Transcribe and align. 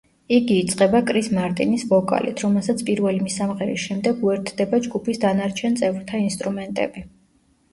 იგი 0.35 0.55
იწყება 0.59 1.01
კრის 1.09 1.27
მარტინის 1.37 1.83
ვოკალით, 1.91 2.41
რომელსაც 2.45 2.81
პირველი 2.87 3.21
მისამღერის 3.27 3.85
შემდეგ 3.91 4.25
უერთდება 4.29 4.81
ჯგუფის 4.87 5.23
დანარჩენ 5.27 5.79
წევრთა 5.83 6.25
ინსტრუმენტები. 6.31 7.07